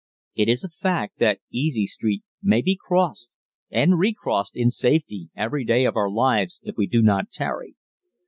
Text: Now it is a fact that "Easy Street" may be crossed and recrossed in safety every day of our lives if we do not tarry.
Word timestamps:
Now 0.35 0.41
it 0.41 0.49
is 0.49 0.63
a 0.63 0.69
fact 0.69 1.19
that 1.19 1.41
"Easy 1.51 1.85
Street" 1.85 2.23
may 2.41 2.63
be 2.63 2.75
crossed 2.75 3.35
and 3.69 3.99
recrossed 3.99 4.55
in 4.57 4.71
safety 4.71 5.29
every 5.35 5.63
day 5.63 5.85
of 5.85 5.95
our 5.95 6.09
lives 6.09 6.59
if 6.63 6.75
we 6.75 6.87
do 6.87 7.03
not 7.03 7.29
tarry. 7.29 7.75